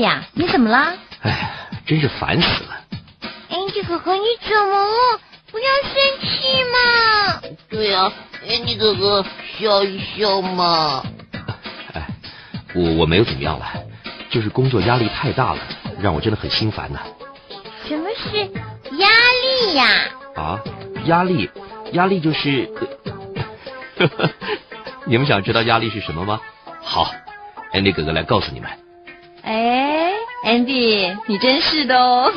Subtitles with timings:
[0.00, 0.94] 呀，你怎么了？
[1.22, 1.50] 哎，
[1.86, 2.80] 真是烦死了。
[3.50, 5.20] Andy 哥哥，你怎么了？
[5.50, 7.42] 不要生气嘛。
[7.68, 8.10] 对呀
[8.48, 9.24] ，Andy 哥哥，
[9.58, 11.02] 笑一笑嘛。
[11.92, 12.06] 哎，
[12.74, 13.66] 我我没有怎么样了，
[14.30, 15.60] 就是工作压力太大了，
[16.00, 17.00] 让我真的很心烦呐。
[17.86, 18.38] 什么是
[18.96, 19.86] 压力呀？
[20.36, 20.58] 啊，
[21.04, 21.50] 压力，
[21.92, 22.70] 压力就是。
[25.04, 26.40] 你们想知道压力是什么吗？
[26.82, 27.12] 好
[27.72, 28.70] ，Andy 哥哥来告诉你们。
[29.42, 30.12] 哎
[30.44, 32.32] ，Andy，你真是的哦。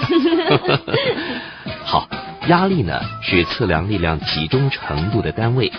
[1.85, 2.07] 好，
[2.47, 5.71] 压力呢是测量力量集中程度的单位。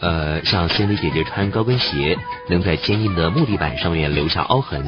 [0.00, 2.18] 呃，像 Cindy 姐姐穿高跟鞋，
[2.48, 4.84] 能在坚硬的木地板上面留下凹痕，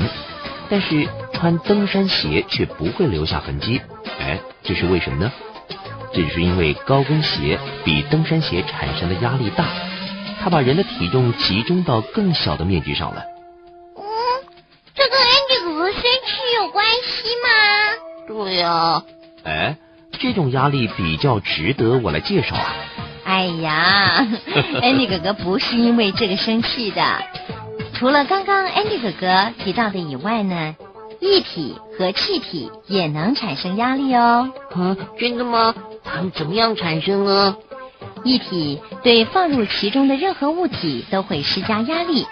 [0.69, 3.81] 但是穿登山鞋却不会留下痕迹。
[4.19, 5.33] 哎，这是为什么呢？
[6.13, 9.67] 这是因为高跟鞋比登山鞋产生的压力大。
[10.43, 13.23] 它把人的体重集中到更小的面积上了。
[13.97, 14.03] 嗯，
[14.95, 17.49] 这跟 Andy 哥哥生气有关系吗？
[18.27, 19.03] 对呀。
[19.45, 19.77] 哎，
[20.19, 22.75] 这种压力比较值得我来介绍啊。
[23.25, 24.27] 哎呀，
[24.83, 27.03] Andy 哥哥不是因为这个生气的。
[27.95, 30.75] 除了刚刚 Andy 哥哥提到的以外呢，
[31.21, 34.51] 液体和气体也能产生压力哦。
[34.75, 35.75] 啊，真的吗？
[36.05, 37.57] 它们怎么样产生呢？
[38.25, 42.27] 液体对放入其中的任何物体都会施加压力。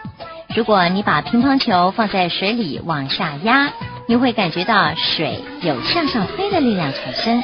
[0.55, 3.73] 如果你把乒乓球放在水里往下压，
[4.07, 7.43] 你会感觉到水有向上推的力量产生。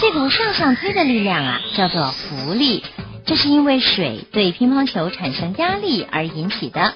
[0.00, 2.82] 这股向上推的力量啊，叫做浮力。
[3.26, 6.94] 这是因为水对乒乓球产生压力而引起的。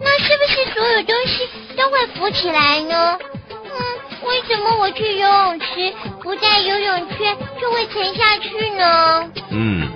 [0.00, 3.18] 那是不是所有东西都会浮起来呢？
[3.50, 9.30] 嗯，为什么我去游泳池不带游泳圈就会沉下去呢？
[9.50, 9.88] 嗯。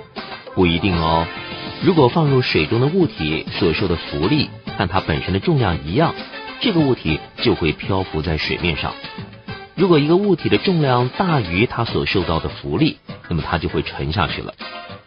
[0.55, 1.27] 不一定哦。
[1.83, 6.15] 如果放入水中的物体所受的浮力和它本身的重量一样，
[6.61, 8.93] 这个物体就会漂浮在水面上。
[9.75, 12.97] 如果一个物体的重量大于它所受到的浮力，
[13.29, 14.53] 那么它就会沉下去了。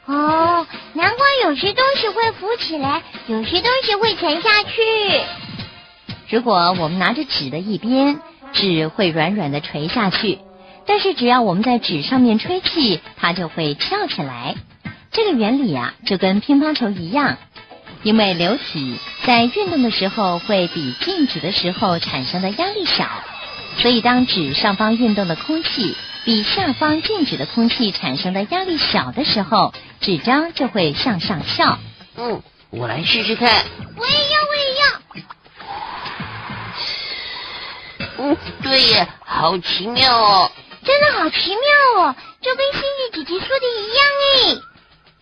[0.07, 4.71] 哦，难怪有些东西会浮起来，有些东西会沉下去。
[6.31, 8.21] 如果我们拿着纸的一边，
[8.53, 10.39] 纸会软软的垂下去，
[10.87, 14.55] 但是只要我们在纸上面吹气，它就会翘起来。
[15.11, 17.39] 这个原理啊，就跟乒乓球一样，
[18.03, 18.99] 因为流体
[19.29, 23.07] 在运动的时候会比静止的时候产生的压力小，
[23.77, 25.95] 所以当纸上方运动的空气
[26.25, 31.79] 比下方静止的空气产生的压力小的时候，纸张就会向上翘。
[32.17, 33.67] 嗯，我来试试看。
[33.99, 34.87] 我也要，我也要。
[38.17, 40.51] 嗯，对耶，好奇妙哦！
[40.83, 44.57] 真的好奇妙哦，就跟星星姐姐说的一样哎。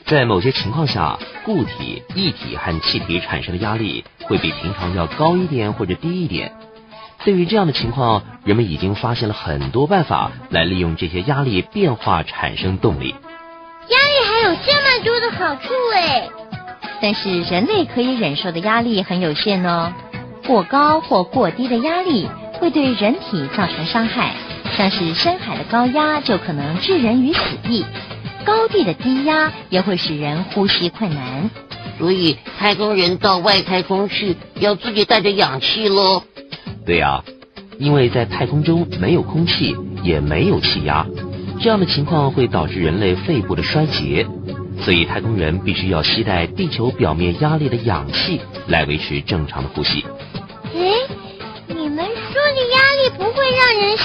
[0.07, 6.53] 在某些情况下，固体、液体和气体产生的压力会比平常要高一点或者低一点。
[7.25, 13.17] 对于这样的情况，人们已经发现了很多办法来利用这些压力变化产生动力。
[13.89, 16.29] 压力还有这么多的好处哎！
[17.03, 19.93] 但是人类可以忍受的压力很有限哦。
[20.47, 24.35] 过高或过低的压力会对人体造成伤害，
[24.77, 27.85] 像是深海的高压就可能置人于死地。
[28.47, 31.51] 高地的低压也会使人呼吸困难，
[31.99, 36.23] 所以太空人到外太空去要自己带着氧气喽。
[36.87, 37.25] 对呀，
[37.79, 41.05] 因为在太空中没有空气，也没有气压，
[41.61, 44.25] 这样的情况会导致人类肺部的衰竭，
[44.81, 50.05] 所以太空人必须要携带地球表面压力的氧气来维持正常的呼吸。
[50.73, 50.81] 哎，
[51.67, 53.97] 你们说的压力不会让人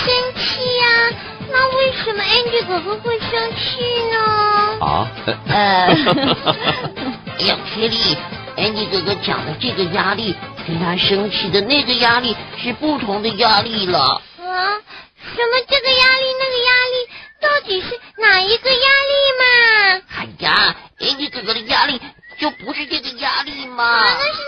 [2.04, 3.80] 什么 Andy 哥哥会生气
[4.12, 4.18] 呢？
[4.86, 5.08] 啊？
[5.48, 5.54] 呃，
[7.38, 8.18] 哎呀，雪莉
[8.58, 10.36] ，Andy 哥哥讲的这个压力
[10.68, 14.00] 跟他生气的那个压力是不同的压力了。
[14.00, 14.22] 啊？
[15.24, 17.08] 什么这个压力那个压力，
[17.40, 19.46] 到底是哪一个压力嘛？
[20.18, 22.02] 哎呀，Andy 哥哥的压力
[22.40, 24.04] 就不是这个压力嘛？
[24.04, 24.42] 那是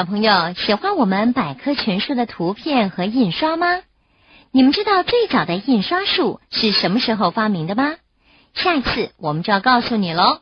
[0.00, 3.66] 小朋友喜欢我们百科全书的图片和印刷吗？
[4.50, 7.96] 你们知道最早的印刷术是什么时候发明的吗？
[8.54, 10.40] 下一次我们就要告诉你喽。